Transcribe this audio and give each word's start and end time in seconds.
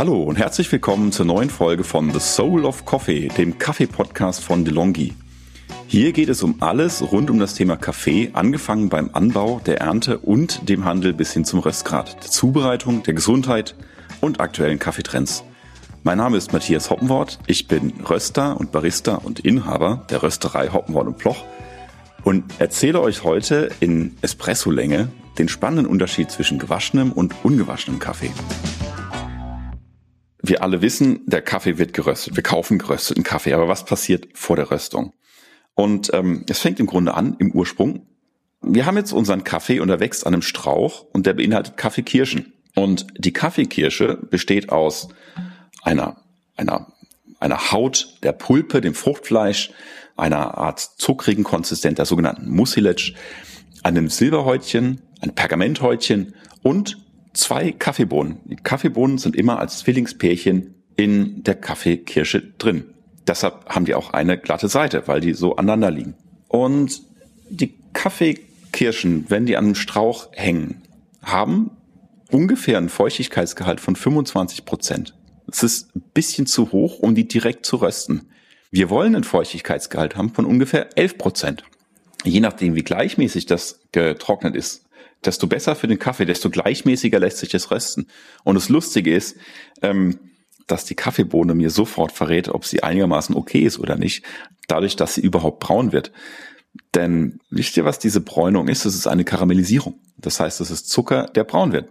Hallo 0.00 0.22
und 0.22 0.36
herzlich 0.36 0.72
willkommen 0.72 1.12
zur 1.12 1.26
neuen 1.26 1.50
Folge 1.50 1.84
von 1.84 2.10
The 2.10 2.20
Soul 2.20 2.64
of 2.64 2.86
Coffee, 2.86 3.28
dem 3.36 3.58
Kaffee-Podcast 3.58 4.42
von 4.42 4.64
DeLonghi. 4.64 5.12
Hier 5.88 6.12
geht 6.12 6.30
es 6.30 6.42
um 6.42 6.62
alles 6.62 7.02
rund 7.12 7.28
um 7.28 7.38
das 7.38 7.52
Thema 7.52 7.76
Kaffee, 7.76 8.30
angefangen 8.32 8.88
beim 8.88 9.10
Anbau, 9.12 9.60
der 9.66 9.82
Ernte 9.82 10.16
und 10.16 10.70
dem 10.70 10.86
Handel 10.86 11.12
bis 11.12 11.34
hin 11.34 11.44
zum 11.44 11.58
Röstgrad, 11.58 12.14
der 12.14 12.30
Zubereitung, 12.30 13.02
der 13.02 13.12
Gesundheit 13.12 13.74
und 14.22 14.40
aktuellen 14.40 14.78
Kaffeetrends. 14.78 15.44
Mein 16.02 16.16
Name 16.16 16.38
ist 16.38 16.54
Matthias 16.54 16.88
Hoppenwort, 16.88 17.38
ich 17.46 17.68
bin 17.68 17.92
Röster 18.08 18.58
und 18.58 18.72
Barista 18.72 19.16
und 19.16 19.40
Inhaber 19.40 20.06
der 20.08 20.22
Rösterei 20.22 20.68
Hoppenwort 20.68 21.08
und 21.08 21.18
Ploch 21.18 21.44
und 22.24 22.44
erzähle 22.58 23.02
euch 23.02 23.22
heute 23.22 23.68
in 23.80 24.16
Espresso-Länge 24.22 25.08
den 25.36 25.50
spannenden 25.50 25.84
Unterschied 25.84 26.30
zwischen 26.30 26.58
gewaschenem 26.58 27.12
und 27.12 27.34
ungewaschenem 27.42 27.98
Kaffee. 27.98 28.30
Wir 30.50 30.64
alle 30.64 30.82
wissen, 30.82 31.20
der 31.26 31.42
Kaffee 31.42 31.78
wird 31.78 31.92
geröstet. 31.92 32.34
Wir 32.34 32.42
kaufen 32.42 32.80
gerösteten 32.80 33.22
Kaffee. 33.22 33.52
Aber 33.52 33.68
was 33.68 33.84
passiert 33.84 34.26
vor 34.34 34.56
der 34.56 34.72
Röstung? 34.72 35.12
Und 35.74 36.12
ähm, 36.12 36.44
es 36.48 36.58
fängt 36.58 36.80
im 36.80 36.86
Grunde 36.86 37.14
an 37.14 37.36
im 37.38 37.52
Ursprung. 37.52 38.08
Wir 38.60 38.84
haben 38.84 38.96
jetzt 38.96 39.12
unseren 39.12 39.44
Kaffee 39.44 39.78
und 39.78 39.88
er 39.90 40.00
wächst 40.00 40.26
an 40.26 40.34
einem 40.34 40.42
Strauch 40.42 41.06
und 41.12 41.26
der 41.26 41.34
beinhaltet 41.34 41.76
Kaffeekirschen. 41.76 42.52
Und 42.74 43.06
die 43.16 43.32
Kaffeekirsche 43.32 44.18
besteht 44.28 44.70
aus 44.70 45.10
einer, 45.84 46.16
einer, 46.56 46.94
einer 47.38 47.70
Haut 47.70 48.18
der 48.24 48.32
Pulpe, 48.32 48.80
dem 48.80 48.94
Fruchtfleisch, 48.94 49.70
einer 50.16 50.58
Art 50.58 50.80
zuckrigen 50.80 51.44
Konsistenz, 51.44 51.94
der 51.94 52.06
sogenannten 52.06 52.50
Mucilage, 52.50 53.14
einem 53.84 54.10
Silberhäutchen, 54.10 55.00
ein 55.20 55.32
Pergamenthäutchen 55.32 56.34
und 56.64 56.98
zwei 57.32 57.72
Kaffeebohnen. 57.72 58.38
Kaffeebohnen 58.62 59.18
sind 59.18 59.36
immer 59.36 59.58
als 59.58 59.78
Zwillingspärchen 59.78 60.74
in 60.96 61.42
der 61.44 61.54
Kaffeekirsche 61.54 62.42
drin. 62.58 62.84
Deshalb 63.26 63.68
haben 63.68 63.84
die 63.84 63.94
auch 63.94 64.12
eine 64.12 64.38
glatte 64.38 64.68
Seite, 64.68 65.04
weil 65.06 65.20
die 65.20 65.34
so 65.34 65.56
aneinander 65.56 65.90
liegen. 65.90 66.14
Und 66.48 67.02
die 67.48 67.74
Kaffeekirschen, 67.92 69.26
wenn 69.28 69.46
die 69.46 69.56
an 69.56 69.66
einem 69.66 69.74
Strauch 69.74 70.28
hängen, 70.32 70.82
haben 71.22 71.70
ungefähr 72.30 72.78
einen 72.78 72.88
Feuchtigkeitsgehalt 72.88 73.80
von 73.80 73.96
25 73.96 74.64
Prozent. 74.64 75.14
Es 75.50 75.62
ist 75.62 75.94
ein 75.96 76.02
bisschen 76.14 76.46
zu 76.46 76.72
hoch, 76.72 76.98
um 77.00 77.14
die 77.14 77.26
direkt 77.26 77.66
zu 77.66 77.76
rösten. 77.76 78.30
Wir 78.70 78.88
wollen 78.88 79.14
einen 79.14 79.24
Feuchtigkeitsgehalt 79.24 80.16
haben 80.16 80.30
von 80.30 80.44
ungefähr 80.44 80.96
11 80.96 81.18
Prozent. 81.18 81.64
Je 82.24 82.40
nachdem, 82.40 82.74
wie 82.76 82.82
gleichmäßig 82.82 83.46
das 83.46 83.80
getrocknet 83.92 84.54
ist, 84.54 84.84
desto 85.24 85.46
besser 85.46 85.76
für 85.76 85.86
den 85.86 85.98
Kaffee, 85.98 86.24
desto 86.24 86.50
gleichmäßiger 86.50 87.18
lässt 87.18 87.38
sich 87.38 87.50
das 87.50 87.70
rösten. 87.70 88.06
Und 88.44 88.54
das 88.54 88.68
Lustige 88.68 89.14
ist, 89.14 89.36
ähm, 89.82 90.18
dass 90.66 90.84
die 90.84 90.94
Kaffeebohne 90.94 91.54
mir 91.54 91.70
sofort 91.70 92.12
verrät, 92.12 92.48
ob 92.48 92.64
sie 92.64 92.82
einigermaßen 92.82 93.34
okay 93.34 93.60
ist 93.60 93.78
oder 93.78 93.96
nicht, 93.96 94.24
dadurch, 94.68 94.96
dass 94.96 95.14
sie 95.14 95.20
überhaupt 95.20 95.60
braun 95.60 95.92
wird. 95.92 96.12
Denn 96.94 97.40
wisst 97.50 97.76
ihr, 97.76 97.84
was 97.84 97.98
diese 97.98 98.20
Bräunung 98.20 98.68
ist? 98.68 98.84
Es 98.84 98.94
ist 98.94 99.06
eine 99.06 99.24
Karamellisierung. 99.24 99.98
Das 100.16 100.38
heißt, 100.40 100.60
es 100.60 100.70
ist 100.70 100.88
Zucker, 100.88 101.26
der 101.34 101.44
braun 101.44 101.72
wird. 101.72 101.88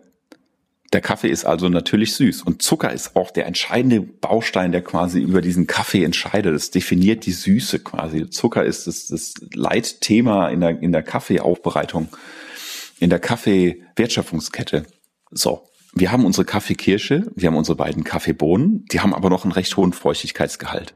Der 0.91 1.02
Kaffee 1.02 1.30
ist 1.30 1.45
also 1.45 1.69
natürlich 1.69 2.16
süß 2.16 2.41
und 2.41 2.63
Zucker 2.63 2.91
ist 2.91 3.16
auch 3.16 3.30
der 3.30 3.45
entscheidende 3.45 4.02
Baustein, 4.02 4.72
der 4.72 4.81
quasi 4.81 5.19
über 5.19 5.41
diesen 5.41 5.67
Kaffee 5.67 6.03
entscheidet. 6.03 6.55
Das 6.55 6.72
definiert 6.72 7.27
die 7.27 7.31
Süße 7.31 7.80
quasi. 7.80 8.27
Zucker 8.31 8.66
ist 8.66 8.88
das, 8.88 9.05
das 9.05 9.35
Leitthema 9.53 10.50
in 10.50 10.61
der, 10.61 10.81
in 10.81 10.91
der 10.91 11.03
Kaffeeaufbereitung 11.03 12.09
in 13.00 13.09
der 13.09 13.19
Kaffeewertschöpfungskette. 13.19 14.86
So, 15.31 15.67
wir 15.94 16.11
haben 16.11 16.25
unsere 16.25 16.45
Kaffeekirsche, 16.45 17.31
wir 17.36 17.47
haben 17.47 17.58
unsere 17.58 17.75
beiden 17.75 18.03
Kaffeebohnen, 18.03 18.86
die 18.91 19.00
haben 19.00 19.14
aber 19.14 19.30
noch 19.30 19.44
einen 19.44 19.53
recht 19.53 19.75
hohen 19.78 19.94
Feuchtigkeitsgehalt. 19.94 20.94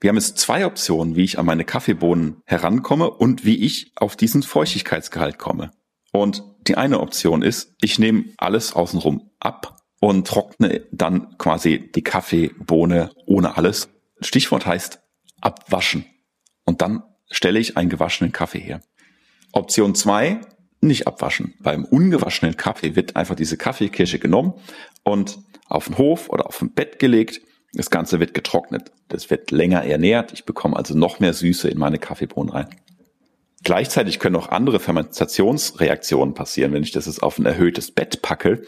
Wir 0.00 0.08
haben 0.08 0.16
jetzt 0.16 0.38
zwei 0.38 0.66
Optionen, 0.66 1.16
wie 1.16 1.24
ich 1.24 1.38
an 1.38 1.46
meine 1.46 1.64
Kaffeebohnen 1.64 2.42
herankomme 2.44 3.10
und 3.10 3.44
wie 3.44 3.64
ich 3.64 3.92
auf 3.96 4.16
diesen 4.16 4.42
Feuchtigkeitsgehalt 4.42 5.38
komme. 5.38 5.70
Und 6.12 6.44
die 6.68 6.76
eine 6.76 7.00
Option 7.00 7.42
ist, 7.42 7.74
ich 7.80 7.98
nehme 7.98 8.26
alles 8.36 8.74
außenrum 8.74 9.30
ab 9.40 9.78
und 10.00 10.26
trockne 10.26 10.86
dann 10.92 11.36
quasi 11.38 11.90
die 11.94 12.02
Kaffeebohne 12.02 13.10
ohne 13.26 13.56
alles. 13.56 13.88
Stichwort 14.20 14.66
heißt 14.66 15.00
abwaschen. 15.40 16.04
Und 16.64 16.82
dann 16.82 17.02
stelle 17.30 17.58
ich 17.58 17.76
einen 17.76 17.90
gewaschenen 17.90 18.32
Kaffee 18.32 18.60
her. 18.60 18.80
Option 19.52 19.94
zwei 19.94 20.40
nicht 20.86 21.06
abwaschen. 21.06 21.54
Beim 21.60 21.84
ungewaschenen 21.84 22.56
Kaffee 22.56 22.96
wird 22.96 23.16
einfach 23.16 23.34
diese 23.34 23.56
Kaffeekirsche 23.56 24.18
genommen 24.18 24.54
und 25.02 25.38
auf 25.68 25.86
den 25.86 25.98
Hof 25.98 26.28
oder 26.28 26.46
auf 26.46 26.60
ein 26.62 26.72
Bett 26.72 26.98
gelegt. 26.98 27.40
Das 27.72 27.90
Ganze 27.90 28.20
wird 28.20 28.34
getrocknet. 28.34 28.92
Das 29.08 29.30
wird 29.30 29.50
länger 29.50 29.84
ernährt. 29.84 30.32
Ich 30.32 30.44
bekomme 30.44 30.76
also 30.76 30.96
noch 30.96 31.20
mehr 31.20 31.32
Süße 31.32 31.68
in 31.68 31.78
meine 31.78 31.98
Kaffeebohnen 31.98 32.52
rein. 32.52 32.68
Gleichzeitig 33.64 34.18
können 34.18 34.36
auch 34.36 34.50
andere 34.50 34.78
Fermentationsreaktionen 34.78 36.34
passieren. 36.34 36.72
Wenn 36.72 36.82
ich 36.82 36.92
das 36.92 37.06
jetzt 37.06 37.22
auf 37.22 37.38
ein 37.38 37.46
erhöhtes 37.46 37.90
Bett 37.90 38.20
packe, 38.20 38.62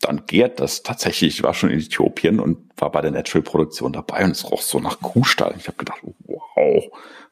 dann 0.00 0.26
gärt 0.26 0.58
das 0.58 0.82
tatsächlich. 0.82 1.36
Ich 1.36 1.42
war 1.44 1.54
schon 1.54 1.70
in 1.70 1.78
Äthiopien 1.78 2.40
und 2.40 2.58
war 2.76 2.90
bei 2.90 3.00
der 3.00 3.12
Natural-Produktion 3.12 3.92
dabei 3.92 4.24
und 4.24 4.32
es 4.32 4.50
roch 4.50 4.62
so 4.62 4.80
nach 4.80 5.00
Kuhstall. 5.00 5.54
Ich 5.58 5.68
habe 5.68 5.78
gedacht, 5.78 6.00
wow, 6.24 6.84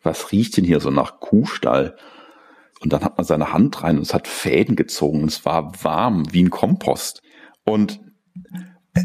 was 0.03 0.31
riecht 0.31 0.57
denn 0.57 0.65
hier 0.65 0.81
so 0.81 0.91
nach 0.91 1.19
Kuhstall? 1.19 1.97
Und 2.83 2.93
dann 2.93 3.05
hat 3.05 3.17
man 3.19 3.27
seine 3.27 3.53
Hand 3.53 3.83
rein 3.83 3.97
und 3.97 4.03
es 4.03 4.15
hat 4.15 4.27
Fäden 4.27 4.75
gezogen 4.75 5.23
und 5.23 5.29
es 5.29 5.45
war 5.45 5.73
warm 5.85 6.33
wie 6.33 6.43
ein 6.43 6.51
Kompost. 6.51 7.23
Und 7.65 8.01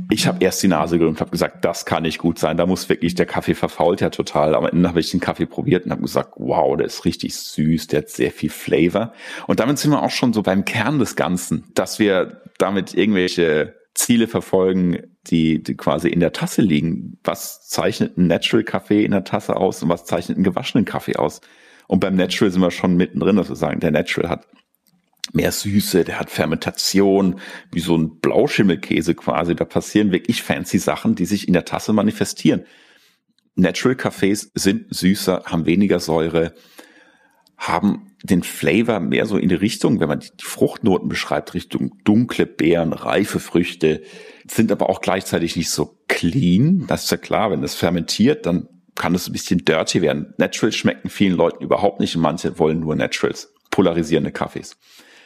ich 0.10 0.28
habe 0.28 0.44
erst 0.44 0.64
die 0.64 0.68
Nase 0.68 0.98
gerührt 0.98 1.16
und 1.16 1.22
habe 1.22 1.32
gesagt, 1.32 1.64
das 1.64 1.86
kann 1.86 2.04
nicht 2.04 2.18
gut 2.18 2.40
sein. 2.40 2.58
Da 2.58 2.66
muss 2.66 2.90
wirklich 2.90 3.16
der 3.16 3.26
Kaffee 3.26 3.54
verfault 3.54 4.02
ja 4.02 4.10
total. 4.10 4.56
Aber 4.56 4.70
dann 4.70 4.88
habe 4.88 5.00
ich 5.00 5.12
den 5.12 5.20
Kaffee 5.20 5.46
probiert 5.46 5.86
und 5.86 5.92
habe 5.92 6.02
gesagt, 6.02 6.34
wow, 6.38 6.76
der 6.76 6.88
ist 6.88 7.06
richtig 7.06 7.36
süß, 7.36 7.88
der 7.88 8.00
hat 8.00 8.10
sehr 8.10 8.32
viel 8.32 8.50
Flavor. 8.50 9.14
Und 9.46 9.60
damit 9.60 9.78
sind 9.78 9.92
wir 9.92 10.02
auch 10.02 10.10
schon 10.10 10.34
so 10.34 10.42
beim 10.42 10.66
Kern 10.66 10.98
des 11.00 11.16
Ganzen, 11.16 11.66
dass 11.76 12.00
wir 12.00 12.42
damit 12.58 12.94
irgendwelche 12.94 13.76
Ziele 13.94 14.28
verfolgen, 14.28 15.04
die, 15.28 15.62
die 15.62 15.76
quasi 15.78 16.10
in 16.10 16.20
der 16.20 16.34
Tasse 16.34 16.62
liegen. 16.62 17.20
Was 17.24 17.68
zeichnet 17.68 18.18
ein 18.18 18.28
Natural 18.28 18.64
Kaffee 18.64 19.06
in 19.06 19.12
der 19.12 19.24
Tasse 19.24 19.56
aus 19.56 19.84
und 19.84 19.90
was 19.90 20.06
zeichnet 20.06 20.38
einen 20.38 20.44
gewaschenen 20.44 20.86
Kaffee 20.86 21.16
aus? 21.16 21.42
Und 21.88 22.00
beim 22.00 22.16
Natural 22.16 22.52
sind 22.52 22.62
wir 22.62 22.72
schon 22.72 22.96
mittendrin, 22.96 23.36
dass 23.36 23.50
wir 23.50 23.56
sagen, 23.56 23.80
der 23.80 23.92
Natural 23.92 24.30
hat 24.30 24.48
mehr 25.34 25.52
Süße, 25.52 26.04
der 26.04 26.20
hat 26.20 26.30
Fermentation, 26.30 27.40
wie 27.72 27.80
so 27.80 27.98
ein 27.98 28.20
Blauschimmelkäse 28.20 29.16
quasi. 29.16 29.56
Da 29.56 29.66
passieren 29.66 30.12
wirklich 30.12 30.44
fancy 30.44 30.80
Sachen, 30.80 31.16
die 31.16 31.26
sich 31.26 31.48
in 31.48 31.54
der 31.54 31.66
Tasse 31.66 31.94
manifestieren. 31.94 32.66
Natural 33.56 33.96
Cafés 33.96 34.50
sind 34.54 34.94
süßer, 34.94 35.44
haben 35.46 35.66
weniger 35.66 36.00
Säure, 36.00 36.54
haben 37.58 38.12
den 38.22 38.44
Flavor 38.44 39.00
mehr 39.00 39.26
so 39.26 39.38
in 39.38 39.50
die 39.50 39.56
Richtung, 39.56 40.00
wenn 40.00 40.10
man 40.10 40.20
die 40.20 40.30
Fruchtnoten 40.42 41.08
beschreibt, 41.08 41.54
Richtung 41.54 41.92
dunkle 42.04 42.46
Beeren, 42.46 42.92
reife 42.92 43.40
Früchte, 43.40 44.02
sind 44.48 44.72
aber 44.72 44.90
auch 44.90 45.00
gleichzeitig 45.00 45.56
nicht 45.56 45.70
so 45.70 45.98
clean. 46.08 46.86
Das 46.88 47.06
ist 47.06 47.12
ja 47.12 47.18
klar, 47.18 47.52
wenn 47.52 47.62
das 47.62 47.76
fermentiert, 47.76 48.46
dann 48.46 48.68
kann 48.96 49.14
es 49.14 49.28
ein 49.28 49.34
bisschen 49.34 49.66
dirty 49.66 50.02
werden. 50.02 50.34
Naturals 50.38 50.76
schmecken 50.76 51.10
vielen 51.10 51.36
Leuten 51.36 51.64
überhaupt 51.64 52.00
nicht 52.00 52.16
und 52.16 52.22
manche 52.22 52.58
wollen 52.58 52.80
nur 52.80 52.96
Naturals, 52.96 53.54
polarisierende 53.70 54.32
Kaffees. 54.32 54.78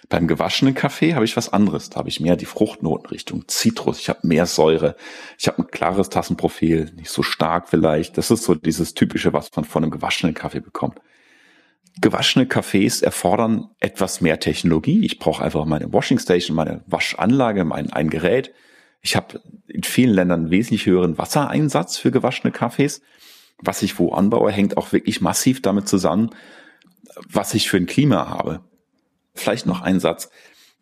Beim 0.09 0.27
gewaschenen 0.27 0.73
Kaffee 0.73 1.13
habe 1.13 1.25
ich 1.25 1.37
was 1.37 1.53
anderes. 1.53 1.91
Da 1.91 1.97
habe 1.97 2.09
ich 2.09 2.19
mehr 2.19 2.35
die 2.35 2.45
Fruchtnoten 2.45 3.09
Richtung 3.11 3.47
Zitrus. 3.47 3.99
Ich 3.99 4.09
habe 4.09 4.27
mehr 4.27 4.47
Säure. 4.47 4.95
Ich 5.37 5.47
habe 5.47 5.61
ein 5.61 5.67
klares 5.67 6.09
Tassenprofil, 6.09 6.91
nicht 6.95 7.11
so 7.11 7.21
stark 7.21 7.69
vielleicht. 7.69 8.17
Das 8.17 8.31
ist 8.31 8.43
so 8.43 8.55
dieses 8.55 8.95
typische, 8.95 9.33
was 9.33 9.55
man 9.55 9.65
von 9.65 9.83
einem 9.83 9.91
gewaschenen 9.91 10.33
Kaffee 10.33 10.61
bekommt. 10.61 10.99
Gewaschene 12.01 12.47
Kaffees 12.47 13.03
erfordern 13.03 13.69
etwas 13.79 14.19
mehr 14.19 14.39
Technologie. 14.39 15.05
Ich 15.05 15.19
brauche 15.19 15.43
einfach 15.43 15.65
meine 15.65 15.93
Washing 15.93 16.17
Station, 16.17 16.55
meine 16.55 16.83
Waschanlage, 16.87 17.63
mein 17.63 17.93
ein 17.93 18.09
Gerät. 18.09 18.51
Ich 19.01 19.15
habe 19.15 19.41
in 19.67 19.83
vielen 19.83 20.13
Ländern 20.13 20.49
wesentlich 20.49 20.87
höheren 20.87 21.19
Wassereinsatz 21.19 21.97
für 21.97 22.09
gewaschene 22.09 22.51
Kaffees 22.51 23.01
was 23.61 23.81
ich 23.81 23.99
wo 23.99 24.11
anbaue, 24.13 24.51
hängt 24.51 24.77
auch 24.77 24.91
wirklich 24.91 25.21
massiv 25.21 25.61
damit 25.61 25.87
zusammen, 25.87 26.29
was 27.27 27.53
ich 27.53 27.69
für 27.69 27.77
ein 27.77 27.85
Klima 27.85 28.29
habe. 28.29 28.61
Vielleicht 29.33 29.65
noch 29.65 29.81
ein 29.81 29.99
Satz. 29.99 30.29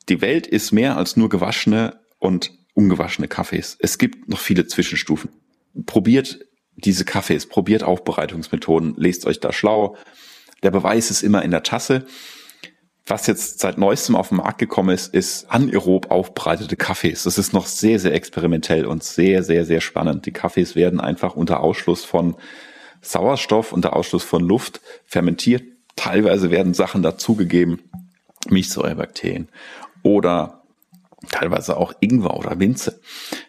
Die 0.09 0.21
Welt 0.21 0.47
ist 0.47 0.71
mehr 0.71 0.97
als 0.97 1.17
nur 1.17 1.29
gewaschene 1.29 1.99
und 2.19 2.51
ungewaschene 2.73 3.27
Kaffees. 3.27 3.77
Es 3.79 3.97
gibt 3.97 4.29
noch 4.29 4.39
viele 4.39 4.67
Zwischenstufen. 4.67 5.31
Probiert 5.85 6.39
diese 6.75 7.05
Kaffees, 7.05 7.47
probiert 7.47 7.83
Aufbereitungsmethoden, 7.83 8.93
lest 8.97 9.25
euch 9.25 9.39
da 9.39 9.51
schlau. 9.51 9.97
Der 10.63 10.71
Beweis 10.71 11.11
ist 11.11 11.23
immer 11.23 11.43
in 11.43 11.51
der 11.51 11.63
Tasse. 11.63 12.05
Was 13.09 13.25
jetzt 13.25 13.59
seit 13.59 13.77
neuestem 13.77 14.17
auf 14.17 14.29
den 14.29 14.37
Markt 14.37 14.59
gekommen 14.59 14.89
ist, 14.89 15.13
ist 15.13 15.49
anaerob 15.49 16.11
aufbereitete 16.11 16.75
Kaffees. 16.75 17.23
Das 17.23 17.37
ist 17.37 17.53
noch 17.53 17.65
sehr, 17.65 17.99
sehr 17.99 18.13
experimentell 18.13 18.85
und 18.85 19.01
sehr, 19.01 19.43
sehr, 19.43 19.63
sehr 19.63 19.79
spannend. 19.79 20.25
Die 20.25 20.33
Kaffees 20.33 20.75
werden 20.75 20.99
einfach 20.99 21.33
unter 21.33 21.61
Ausschluss 21.61 22.03
von 22.03 22.35
Sauerstoff, 23.01 23.71
unter 23.71 23.95
Ausschluss 23.95 24.25
von 24.25 24.43
Luft 24.43 24.81
fermentiert. 25.05 25.63
Teilweise 25.95 26.51
werden 26.51 26.73
Sachen 26.73 27.01
dazugegeben, 27.01 27.79
Milchsäurebakterien. 28.49 29.47
Oder 30.03 30.63
teilweise 31.29 31.77
auch 31.77 31.93
Ingwer 32.01 32.35
oder 32.35 32.55
Minze. 32.55 32.99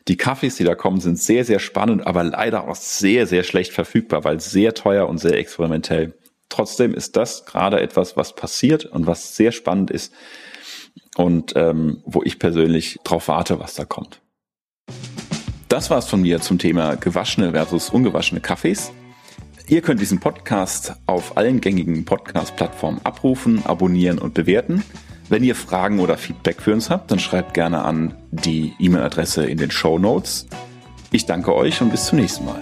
Die 0.06 0.16
Kaffees, 0.16 0.54
die 0.54 0.64
da 0.64 0.76
kommen, 0.76 1.00
sind 1.00 1.18
sehr, 1.18 1.44
sehr 1.44 1.58
spannend, 1.58 2.06
aber 2.06 2.22
leider 2.22 2.68
auch 2.68 2.76
sehr, 2.76 3.26
sehr 3.26 3.42
schlecht 3.42 3.72
verfügbar, 3.72 4.22
weil 4.22 4.38
sehr 4.38 4.74
teuer 4.74 5.08
und 5.08 5.18
sehr 5.18 5.36
experimentell. 5.36 6.14
Trotzdem 6.48 6.94
ist 6.94 7.16
das 7.16 7.44
gerade 7.44 7.80
etwas, 7.80 8.16
was 8.16 8.34
passiert 8.34 8.84
und 8.84 9.06
was 9.06 9.36
sehr 9.36 9.52
spannend 9.52 9.90
ist 9.90 10.12
und 11.16 11.52
ähm, 11.56 12.02
wo 12.04 12.22
ich 12.22 12.38
persönlich 12.38 12.98
drauf 13.04 13.28
warte, 13.28 13.60
was 13.60 13.74
da 13.74 13.84
kommt. 13.84 14.20
Das 15.68 15.90
war's 15.90 16.08
von 16.08 16.22
mir 16.22 16.40
zum 16.40 16.58
Thema 16.58 16.96
gewaschene 16.96 17.52
versus 17.52 17.90
ungewaschene 17.90 18.40
Kaffees. 18.40 18.90
Ihr 19.68 19.82
könnt 19.82 20.00
diesen 20.00 20.18
Podcast 20.18 20.94
auf 21.04 21.36
allen 21.36 21.60
gängigen 21.60 22.06
Podcast-Plattformen 22.06 23.00
abrufen, 23.04 23.66
abonnieren 23.66 24.18
und 24.18 24.32
bewerten. 24.32 24.82
Wenn 25.28 25.44
ihr 25.44 25.54
Fragen 25.54 26.00
oder 26.00 26.16
Feedback 26.16 26.62
für 26.62 26.72
uns 26.72 26.88
habt, 26.88 27.10
dann 27.10 27.18
schreibt 27.18 27.52
gerne 27.52 27.84
an 27.84 28.14
die 28.30 28.72
E-Mail-Adresse 28.78 29.44
in 29.44 29.58
den 29.58 29.70
Show 29.70 29.98
Notes. 29.98 30.46
Ich 31.10 31.26
danke 31.26 31.54
euch 31.54 31.82
und 31.82 31.90
bis 31.90 32.06
zum 32.06 32.18
nächsten 32.18 32.46
Mal. 32.46 32.60